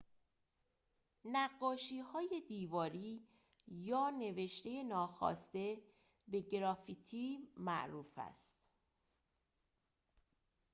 نقاشی‌های 1.25 2.43
دیواری 2.47 3.27
یا 3.67 4.09
نوشته 4.09 4.83
ناخواسته 4.83 5.77
به 6.27 6.39
گرافیتی 6.39 7.39
معروف 7.57 8.11
است 8.17 8.57